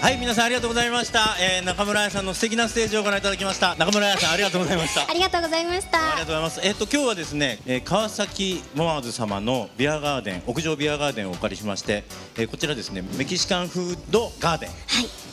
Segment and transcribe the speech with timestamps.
[0.00, 3.74] はい皆さんありがとうございました、えー、中村彩さんの素敵なステージをご覧いただきました。
[3.74, 5.10] 中村彩さんありがとうございました。
[5.10, 5.98] ありがとうございました。
[5.98, 6.60] ありがとうございます。
[6.62, 12.04] えっ、と今日はですね、えー川崎モアーズ様のビアガーデン屋上ビアガーデンをお借りしまして、
[12.36, 14.70] えーこちらですねメキシカンフードガーデン、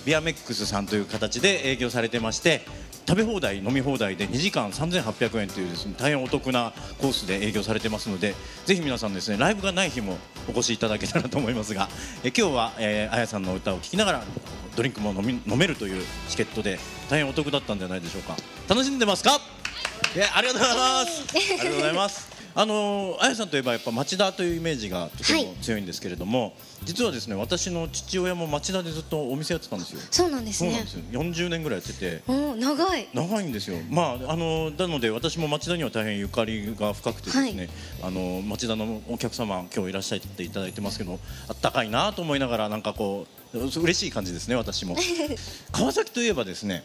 [0.03, 2.65] ビアメックスさんという形で営業されてまして。
[3.07, 8.33] 食べ放題飲み放題で2時間3800円というですね大変お得なコースで営業されてますので
[8.65, 11.87] ぜひ皆さんですねライブがない日もお越しいただけたらと思いますが
[12.23, 14.23] え今日は、えー、あやさんの歌を聴きながら
[14.75, 18.35] ドリンクも飲み飲めるというチケットで大変お得だったんじゃないでしょうか
[18.67, 19.39] 楽しんでますか？
[20.15, 21.25] いやありがとうございます。
[21.29, 22.34] ありがとうございます。
[22.57, 29.99] あのあやさんといえばやっぱ町田というイメージがとても強いんですけれども、実はですね私の父親も町田でずっとお店やってたんですよ。
[30.09, 31.47] そうなんですねそうなんですよ。
[31.47, 32.23] 40年ぐらいやってて。
[32.55, 37.69] 長い長いんですよ、まあ、あのなので私も町田には大変ゆかりが深くてですね、
[38.01, 44.95] あの町田のお客様今日いらっしゃっていただいてますけどあったかいなと思いながらなんかこう嬉しい感じですね私も
[45.71, 46.83] 川崎といえばですね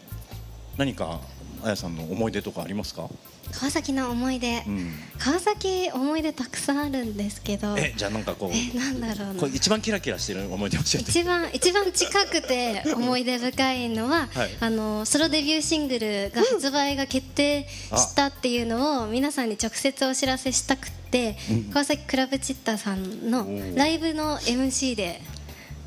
[0.77, 1.21] 何か
[1.63, 3.09] あやさんの思い出とかありますか、
[3.51, 7.77] 川崎の思い出、うん、川崎思い出たくさんあるんですけど。
[7.77, 9.39] えじゃあなんかこうえなんだろうな。
[9.39, 11.11] これ一番キラキラしてる思い出教えて。
[11.11, 14.49] 一番一番近くて思い出深いのは、はい。
[14.59, 21.37] あのソロデビューシングルが発売が決定したっていうのを皆さんに直接お知らせしたくって、
[21.73, 25.21] 川崎クラブチッタさんのライブの MC で。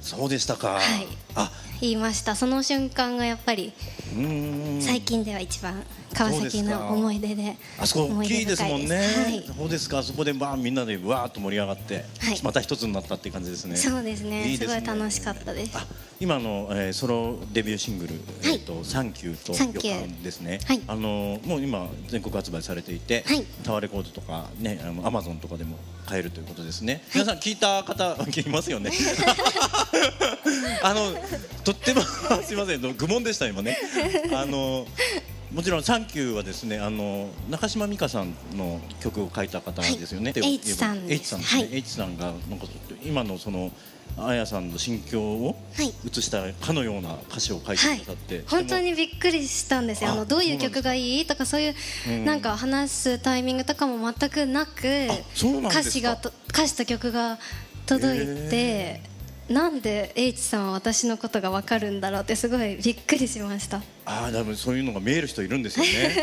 [0.01, 1.07] そうでしたか、はい。
[1.24, 1.24] あ
[1.81, 2.35] 言いました。
[2.35, 3.73] その瞬間がやっぱり
[4.81, 5.83] 最近では一番
[6.15, 8.97] 川崎の思い出であそこ大きいですもんね。
[8.97, 9.45] はい。
[9.45, 10.03] そうですか。
[10.03, 12.41] そこでバーンみんなでわーっと盛り上がって、はい。
[12.43, 13.77] また一つになったっていう感じですね。
[13.77, 14.45] そうですね。
[14.45, 14.57] ね。
[14.57, 15.77] すごい楽しかったです。
[15.77, 15.85] あ、
[16.21, 18.55] 今の、えー、ソロデビューシングル、はい。
[18.55, 20.61] えっ、とサンキューとサンキュー予感ですね。
[20.65, 20.81] はい。
[20.87, 23.45] あのーもう今全国発売されていて、はい。
[23.65, 27.03] タワーレコードとかね、あのアマゾンとかでも買えるということですね。
[27.13, 28.93] 皆さん聞いた方 いますよね。
[30.83, 31.13] あの
[31.65, 32.03] とっても
[32.45, 33.79] すみません愚問でした今ね。
[34.33, 34.87] あの
[35.53, 40.33] もちろん「サンキューはですねあの中島美嘉さんの曲を書いた方ですよね。
[40.37, 40.55] はい。
[40.55, 41.07] H さん。
[41.07, 41.63] です H さんですね。
[41.63, 41.69] はい。
[41.79, 42.67] H さんがなんか
[43.05, 43.71] 今のその
[44.17, 45.93] あやさんの心境をはい。
[46.09, 50.11] 映したかのような歌詞を書いてはいくださって、本当にびっくりしたんですよ。
[50.11, 51.75] ああのどういう曲がいいとかそういう
[52.09, 55.09] うんなんか話すタイミングとかも全くなく
[55.69, 57.39] 歌詞がと歌詞と曲が
[57.87, 59.14] 届いて
[59.49, 63.83] なんで H さんは私のことが分かるんだろうってすごいびっくりしました。
[64.07, 66.17] ああ多分そういうのが見える人いるんですよね。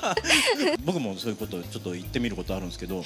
[0.84, 3.04] 僕もそういうことちょっと言ってみることあるんですけど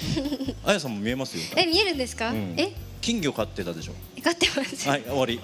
[0.64, 1.42] あやさんも見えますよ。
[1.56, 2.54] え見えるんですか、うん。
[2.56, 2.72] え？
[3.00, 3.92] 金魚飼ってたでしょ。
[4.14, 5.40] 分かってます、はい終わり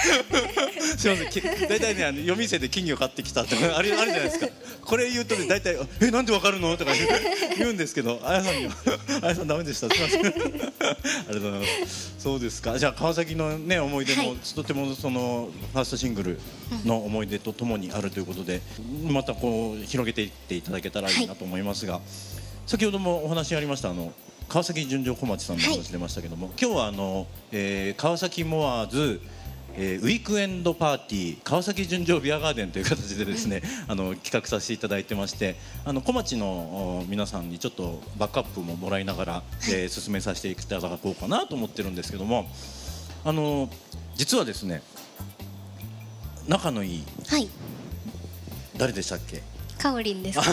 [0.96, 1.30] すいません。
[1.30, 4.48] き大体ねあの夜店で金魚買ってきたって あれあるじゃないですか。
[4.84, 7.08] これ言うとね大体「えなんでわかるの?」とか言う
[7.58, 8.72] 言うんですけどあやさんには
[9.22, 9.88] 「あやさんダメでした。
[9.88, 12.14] すいません」ありがとうございます。
[12.18, 12.78] そうですか。
[12.78, 14.36] じゃあ川崎のね思い出も、はい。
[14.54, 16.40] とてもそのファーストシングル
[16.84, 18.60] の思い出とともにあるということで
[19.08, 22.00] またこう広げていっていただけたらいいなと思いますが、
[22.66, 24.12] 先ほどもお話ありましたあの
[24.48, 29.20] 川崎純情小町さんの話出ましたけども、今日はあの、えー川崎モアーズ
[29.76, 42.50] えーウィークエンドパーティー川崎純情ビアガーデンという形でですね、 あの企画させていただいてましてあの小町のお皆さんにちょっとバックアップももらいながら、えー進めさせていただこうかなと思ってるんですけども
[43.24, 43.68] あの
[44.16, 44.82] 実はですね
[46.48, 47.48] 仲のいいはい。
[48.76, 49.42] 誰でしたっけ？
[49.78, 50.44] かおりんですか？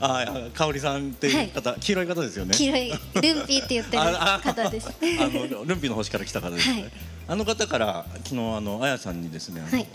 [0.00, 2.54] あー香織さんっていう方、黄色い方ですよね。
[2.54, 2.98] 黄色いルン
[3.46, 4.88] ピーって言ってる方です。
[4.88, 4.92] あ
[5.28, 6.92] のルンピの星から来た方ですね、はい
[7.28, 9.86] あの方から昨日あのあやさんにですね、はい。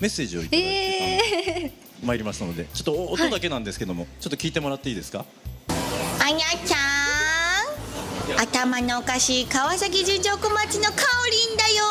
[0.00, 1.72] メッセージをいただいてえ
[2.02, 5.24] 参りましたのでちょっとお音だけなんですけども、ちょっと聞いてもらっていいですか？
[5.68, 8.40] あやちゃん。
[8.40, 10.94] 頭のおかしい川崎純情小町のか
[11.26, 11.84] おりんだよ。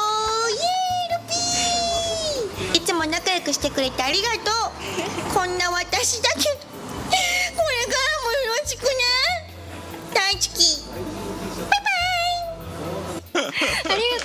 [0.50, 1.28] イエーイル
[2.74, 2.84] ピー。
[2.84, 4.52] いつも仲良くしてくれてありがと
[5.32, 5.34] う。
[5.34, 6.40] こんな私だけ。
[6.40, 6.56] どこ
[7.10, 7.20] れか
[7.56, 8.90] らもよろしくね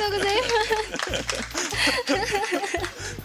[0.04, 0.42] とうございま
[2.26, 3.24] す。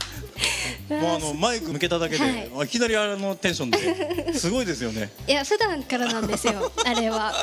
[0.90, 2.66] もうあのマイク向けただけで、はい。
[2.66, 4.34] い、きなりあのテンションで。
[4.34, 7.34] すごいですよねいや普段からなんですよ あれは。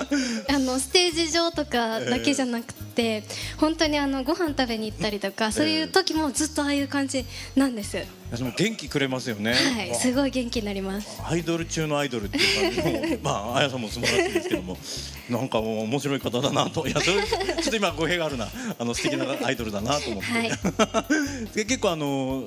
[0.48, 3.22] あのステージ上とかだけじゃなくて、
[3.58, 7.24] 本当にあのご飯食べに行ったりとかそういう時もずっとああいう感じ
[7.54, 11.22] なんです、私も元気くれますよね、はいすごい元気になります。
[11.24, 14.76] アイドル中のアイドルっていう感じのまあ あやさんも素晴らしいですけども
[15.30, 18.48] なんかもう面白い方だなといやそれ ちょっと今語弊があるな。
[18.78, 20.50] あの素敵なアイドルだなと思って、はい。
[21.54, 22.44] で結構あの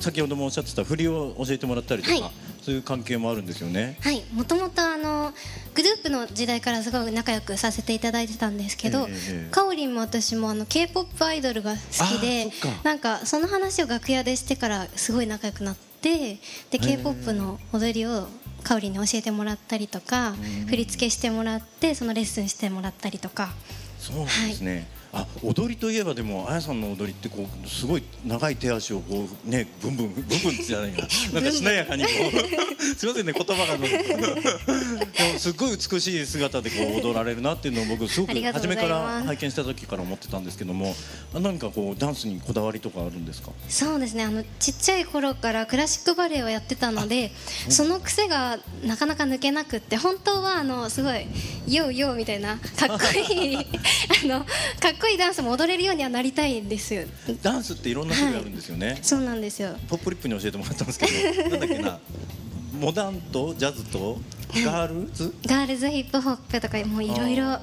[0.00, 2.30] 先ほどもおっしゃってた振りを教えてもらったりとか、はい。
[2.62, 3.96] そういう関係もあるんですよね。
[4.00, 4.22] はい。
[4.32, 12.50] もともとあののグループの時代からすごい仲良くさせていただいてたんですけど、ええかおりんも私もあの k p o p アイドルが好きで
[12.84, 16.38] なんかその話を楽屋でしてからすごい仲良くなって
[16.70, 18.26] で k p o p の踊りを
[18.62, 20.34] かおりんに教えてもらったりとか
[20.68, 23.52] 振り付けしてもらってそのレッスンしてもらったりとか。
[23.98, 30.98] そうですね、あ踊りといえばでもあやさんの踊りってこうすごい長い手足をこうねブンブンブンブンじゃないな
[31.34, 33.76] なんかしなやかにこう すいませんね言葉が。
[33.76, 40.94] でもすっごい美しい姿でこう踊られるなっていうのを僕すごく初めから拝見した時から思ってたんですけども
[41.34, 43.50] あ何かこうダンスにこだわりとかあるんですか？
[43.68, 44.24] そうですね。
[44.24, 47.32] あのちっちゃい頃からクラシックバレエをやってたので
[47.68, 53.04] その癖がなかなか抜けなくって本当はあのすごい「Yo Yo」みたいなかっこ
[53.34, 53.56] いい
[54.24, 57.04] あのかっこいいダンスも踊れるようにはなりたいんですよ。
[57.42, 59.76] ダンスっていろんな種類あるんですよね、そうなんですよ。
[59.88, 61.98] ポップリップに教えてもらったんですけどなんだっけな
[62.78, 64.18] モダンとジャズと
[64.64, 65.34] ガールズ？
[65.46, 67.60] ガールズヒップホップとかもういろいろあ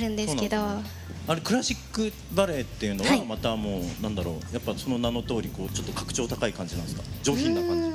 [0.00, 0.56] るんですけど。
[1.28, 3.24] あれクラシックバレエっていうのははい。
[3.24, 7.02] またもうなんだろうやっぱその名の通りこうちょっと格調高い感じなんですか？
[7.24, 7.88] 上品な感じ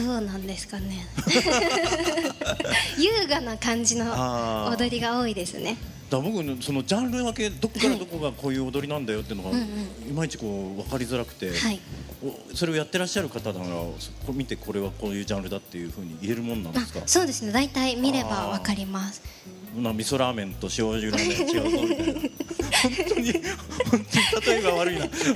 [0.00, 1.06] じどうなんですかね。
[2.98, 5.76] 優雅な感じの踊りが多いですね
[6.20, 11.80] 僕のそのジャンル分けどこからどこがこういう踊りなんだよっていうのがうんいまいちこう分かりづらくて、はい。
[12.22, 13.94] おそれをやってらっしゃる方ならこ
[14.28, 17.00] う見てこれはこういうジャンルだっていうふうに言えるもんなんですか？
[17.04, 17.52] あそうですね。
[17.52, 19.22] 大体見ればわかります。
[19.76, 22.20] な味噌ラーメンと塩油ラーメン違うぞみたいな。
[22.82, 23.42] 本当に本
[23.90, 24.04] 当に
[24.46, 25.08] 例えが悪いな。
[25.08, 25.34] すい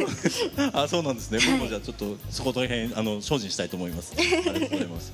[0.00, 0.76] ません。
[0.76, 4.14] あそうなんですね、僕もじゃあちょっとそこら辺あの精進したいと思います。
[4.16, 5.12] ありがとうございます。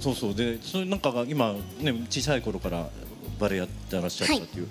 [0.00, 0.34] そうそう。
[0.34, 2.88] でそれなんかが今ね小さい頃から
[3.40, 4.68] バレエやってらっしゃったっていう、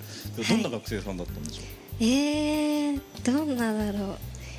[0.48, 1.66] どんな学生さんだったんでしょう、
[2.00, 4.18] えー、どんなだろう。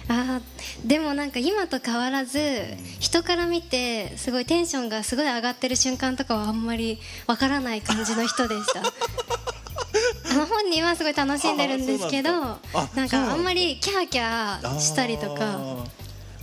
[0.09, 2.41] あーでもなんか今と変わらず
[2.99, 6.99] 人から見てすごいテンションがすごい上がってる瞬間とかはあんまり
[7.29, 8.83] わからない感じの人でした。
[10.31, 13.23] あの本人はすごい楽しんでるんですけどなんか。
[13.23, 15.87] あなんまりキャーキャーしたりとか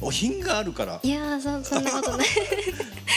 [0.02, 1.00] お品があるから。
[1.02, 2.28] いやーそそんなことない。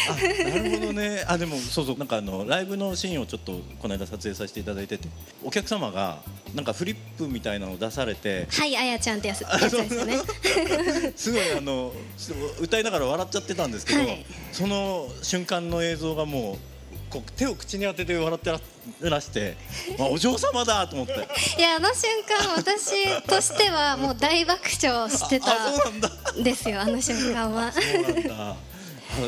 [0.08, 1.24] あなるほどね。
[1.26, 1.98] あでもそうそう。
[1.98, 5.08] なんかあのライブのシーンをちょっとこの間撮影させていただいてて。
[5.44, 6.18] お客様が
[6.54, 8.46] なんかフリップみたいなのを出されて。
[8.50, 10.18] はいあやちゃんってやつですよね。
[11.16, 11.92] すごいあの
[12.60, 14.24] 歌いながら笑っちゃってたんですけど、はい。
[14.52, 16.69] その瞬間の映像がもう
[17.10, 18.60] こう手を口に当てて笑ってら
[19.10, 19.56] らして、
[19.98, 21.12] まあ、お嬢様だと思って。
[21.58, 25.56] いやあの瞬間私としてはもう大爆笑してた
[26.30, 28.69] んですよあの瞬間はそうなんだあ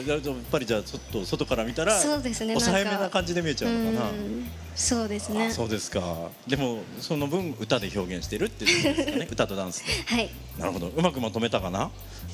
[0.06, 0.20] やっ
[0.50, 4.10] ぱりじゃあちょっと外から見たらそうですね抑えめな感じで見えちゃうのかな。
[4.10, 5.48] うんそうですね。
[5.48, 6.00] あそうですか。
[6.46, 9.28] でもその分歌で表現してるっていうことですかね。
[9.30, 9.92] 歌とダンスで。
[10.06, 10.30] はい。
[10.58, 10.88] なるほど。
[10.88, 11.90] うまくまとめたかな？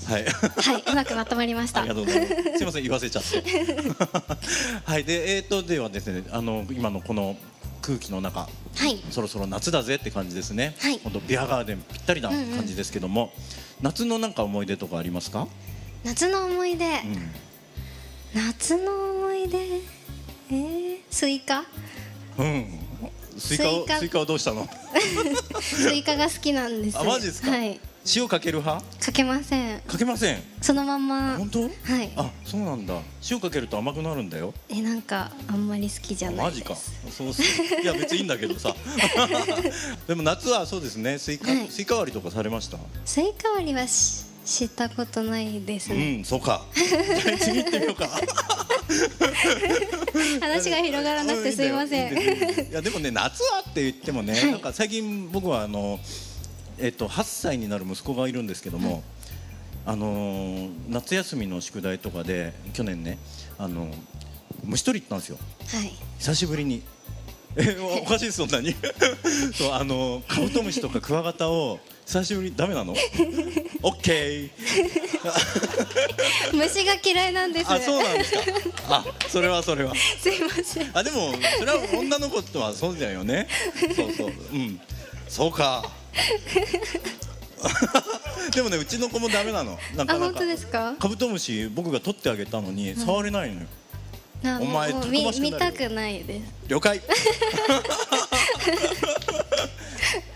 [0.06, 0.24] はい。
[0.24, 1.80] はいうまくまとまりました。
[1.80, 2.34] ありがとうございます。
[2.54, 3.42] すみません、言わせちゃって。
[4.84, 7.36] はい、で、えっ、と、ではですね、あの、今のこの
[7.82, 8.48] 空気の中。
[8.76, 9.02] はい。
[9.10, 10.76] そろそろ夏だぜって感じですね。
[10.78, 11.00] はい。
[11.02, 13.32] 本当ビアガーデンぴったりな感じですけども。
[13.80, 15.48] 夏のなんか思い出とかありますか？
[16.04, 16.92] 夏の思い出、うん。
[18.34, 18.92] 夏の
[19.26, 19.58] 思い出？
[20.50, 21.64] えー、スイカ？
[22.38, 22.66] うん。
[23.36, 23.98] スイカを、スイカ？
[23.98, 24.68] スイカをどうしたの？
[25.60, 27.50] スイカが好きなんですあ、マジですか？
[27.50, 27.80] はい
[28.16, 28.82] 塩かける派？
[29.04, 30.42] かけませんかけません？
[30.62, 31.62] そのまんま本当？
[31.64, 31.70] はい
[32.16, 32.94] あ、そうなんだ。
[33.30, 34.54] 塩かけると甘くなるんだよ。
[34.70, 36.74] えなんかあんまり好きじゃないマジか。
[37.10, 37.42] そうっす。
[37.42, 38.74] いや、別にいいんだけどさ。
[40.08, 41.18] でも夏はそうですね。
[41.18, 42.78] スイカ、はいスイカ割りとかされました？
[43.04, 46.64] スイカ割りはししたことないですうね、ん、そうか。
[46.74, 48.08] じゃあ次行ってみようか。
[50.40, 52.12] 話が広がらなくてすいません。
[52.12, 52.16] う
[52.70, 54.50] いやでもね夏はって言ってもね、はい。
[54.52, 56.00] なんか最近僕はあの
[56.78, 59.02] えっと8歳になる息子がいるんですけども、
[59.84, 63.18] あのー夏休みの宿題とかで去年ね
[63.58, 63.92] あの
[64.64, 65.38] 虫取り行ったんですよ。
[65.68, 65.92] はい。
[66.18, 66.82] 久しぶりに。
[67.56, 68.74] えおかしいですそんなに。
[69.54, 72.48] そうあのカブトムシとかクワガタを久しぶり。
[72.48, 72.94] にダメなの？
[73.82, 74.50] オッケー。
[76.56, 77.70] 虫が嫌いなんです。
[77.70, 78.40] あそうなんですか。
[78.88, 79.92] あそれはそれは。
[79.94, 80.90] すいません。
[80.94, 83.46] あでもそれは女の子とはそうだよね。
[83.94, 84.28] そうそう。
[84.54, 84.80] うん。
[85.28, 85.84] そうか。
[88.54, 89.78] でもねうちの子もダメなの。
[89.94, 90.94] なかなかあ本当ですか？
[90.98, 93.66] カブトムシ僕が取ってあげたのに触れないのよ、
[94.44, 94.94] あお前
[95.40, 96.44] 見たくないです。
[96.68, 97.02] 了解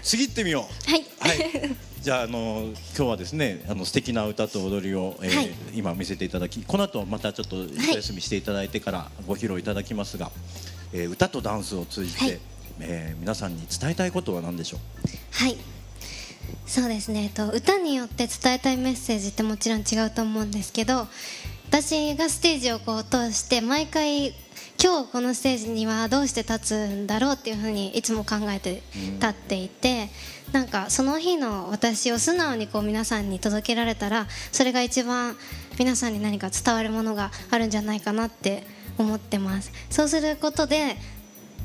[0.03, 1.77] 次行ってみようはいはい。
[2.01, 10.31] じゃあ、あの今日はですね、あの素敵な歌と踊りを、えーはい今見せていただき、この後またちょっと一休みしていただいてからご披露いただきますが、
[10.93, 12.41] えー歌とダンスを通じて、はい
[12.81, 15.45] えー皆さんに伝えたいことは何でしょう。
[15.45, 15.57] はい
[16.67, 21.07] そうですね、えっと、歌によって伝えたいメッセージってもちろん違うと思うんですけど
[21.69, 24.35] 私がステージをこう通して毎回
[24.83, 28.83] 今日このステージにはどうして立つんだろうっていうふうにいつも考えて
[29.21, 30.09] 立っていて、
[30.51, 35.37] なんかその日の私を素直にこう皆さんに届けられたらそれが一番
[35.79, 38.67] 皆さんに何か伝わるものがあるんじゃないかなって
[38.99, 39.71] 思ってます。
[39.89, 40.97] そうすることで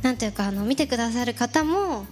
[0.04, 2.06] なんていうかあの見てくださる方も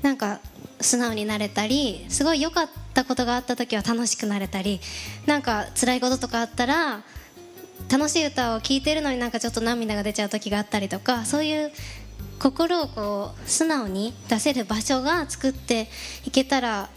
[0.00, 0.40] なんか
[0.80, 4.80] 素直になれたりすごい良かったことがあった時は楽しくなれたり
[5.26, 7.02] なんか辛いこととかあったら
[7.92, 11.70] 楽しい歌を聴いてるのになんかちょっと涙が出ちゃう時があったりとかそういう
[12.38, 15.88] 心をこう素直に出せる場所が作って
[16.24, 16.88] いけたら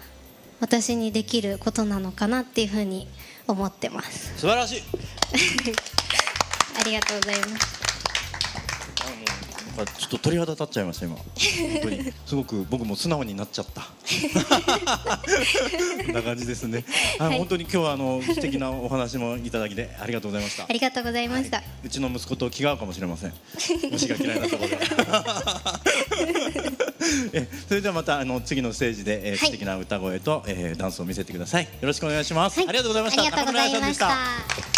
[0.61, 3.09] 私にできることなのかなっていうふうに
[3.45, 4.39] 思ってます。
[4.39, 4.83] 素晴らしい。
[6.79, 7.84] ありがとうございます
[9.83, 11.15] あちょっと鳥肌立っちゃいました今。
[11.15, 11.25] 本
[11.83, 12.13] 当に。
[12.25, 13.81] すごく僕も素直になっちゃった。
[16.05, 16.83] こんな感じですね。
[17.19, 20.63] あ、はい、本当に今日はあの素敵なお話もいただきでありがとうございました。
[20.63, 23.33] ありがとうございました、はい、うちの息子と気が合うかもしれません。
[23.91, 24.79] 虫が嫌いなところで
[27.33, 31.63] えそれではまたあの次のステージで、えー、素敵な歌声と、えー、ダンスを見せてください。
[31.63, 33.21] よろしくお願いします、はい、ありがとうございました。
[33.21, 34.74] ありがとうございました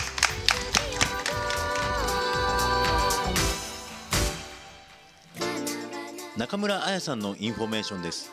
[6.38, 8.32] 中村彩さんのインフォメーションです。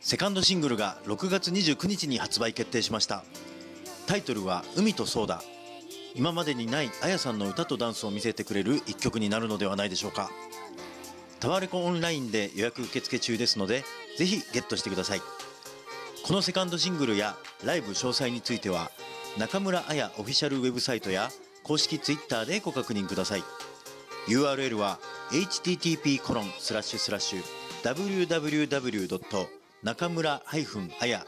[0.00, 3.22] セカンドシングルが6月29日に発売決定しました。
[4.08, 5.40] タイトルは海とソーダ。
[6.16, 10.32] 今までにない彩さんの歌とダンスを見せてくれる一曲になるのではないでしょうか。
[11.38, 13.84] タワレコオンラインで予約受付中ですので
[14.16, 15.20] ぜひゲットしてください。
[16.26, 18.90] このセカンドシングルやライブ詳細については
[19.38, 21.30] 中村彩オフィシャルウェブサイトや
[21.62, 23.44] 公式 Twitter でご確認ください。
[24.26, 24.98] URL は
[25.30, 27.42] http コロンスラッシュスラッシュ
[27.82, 29.58] www.
[29.82, 30.42] 中村
[31.00, 31.24] あや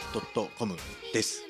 [0.59, 0.77] .com
[1.13, 1.43] です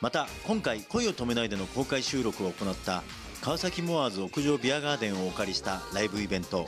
[0.00, 3.02] また今回恋を止めないでの公開収録を行った
[3.42, 6.66] 川崎モアーズ屋上ビアガーデンをお借りしたライブイベント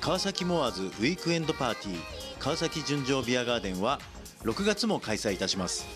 [0.00, 1.98] 川崎モアーズウィークエンドパーティー
[2.38, 4.00] 川崎純情ビアガーデンは
[4.44, 5.86] 6月も開催いたします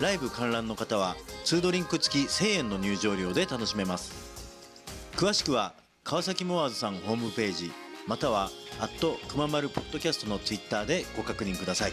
[0.00, 4.12] ライブ観覧の方は2ドリンク付き1000円の入場料で楽しめます
[5.16, 5.74] 詳しくは
[6.08, 7.70] 川崎モアーズさんホームページ
[8.06, 8.50] または
[9.28, 11.92] 「くままるポッドキャスト」のツイッターでご確認ください。